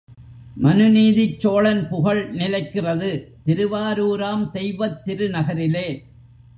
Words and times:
மனு 0.55 0.89
நீதிச் 0.89 1.39
சோழன் 1.39 1.87
புகழ் 1.89 2.21
நிலைக்கிறது 2.35 3.11
திருவாரூராம் 3.45 4.51
தெய்வத் 4.51 5.01
திருநகரிலே. 5.05 5.87